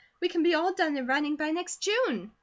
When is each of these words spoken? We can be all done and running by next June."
We 0.19 0.29
can 0.29 0.41
be 0.41 0.55
all 0.55 0.73
done 0.73 0.97
and 0.97 1.07
running 1.07 1.35
by 1.35 1.51
next 1.51 1.83
June." 1.83 2.31